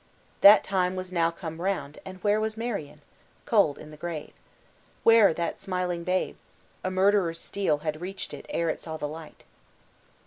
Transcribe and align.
That 0.41 0.63
time 0.63 0.95
was 0.95 1.11
now 1.11 1.29
come 1.29 1.61
round, 1.61 1.99
and 2.05 2.17
where 2.23 2.41
was 2.41 2.57
Marion? 2.57 3.01
cold 3.45 3.77
in 3.77 3.91
the 3.91 3.97
grave. 3.97 4.33
Where 5.03 5.31
that 5.31 5.61
smiling 5.61 6.03
babe? 6.03 6.37
a 6.83 6.89
murderer's 6.89 7.39
steel 7.39 7.77
had 7.85 8.01
reached 8.01 8.33
it 8.33 8.47
ere 8.49 8.69
it 8.71 8.81
saw 8.81 8.97
the 8.97 9.07
light. 9.07 9.43